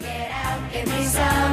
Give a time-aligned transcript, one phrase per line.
[0.00, 1.49] Get out, give me some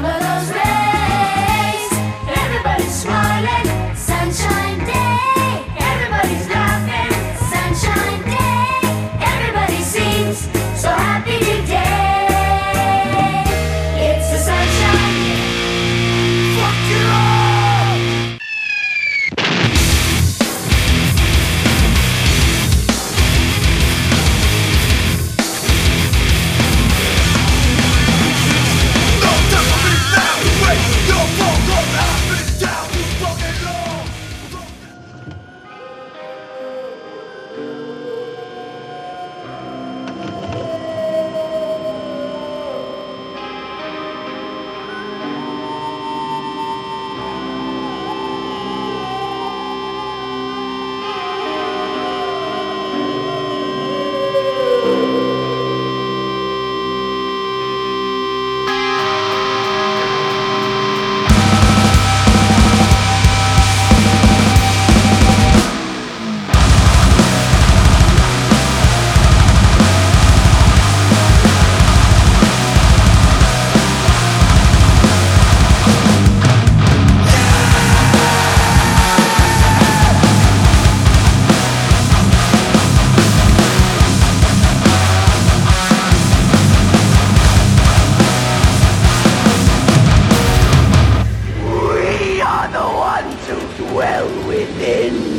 [93.98, 95.37] well within.